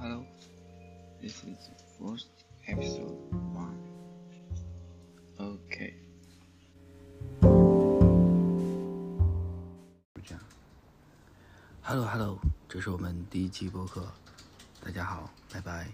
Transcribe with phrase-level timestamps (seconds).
[0.00, 0.24] hello.
[1.20, 2.28] This is the first
[2.68, 3.16] episode
[3.54, 3.80] one.
[5.38, 5.94] Okay.
[11.82, 12.38] Hello, Hello，
[12.68, 14.06] 这是我们第一期播客。
[14.84, 15.86] 大家好，拜拜。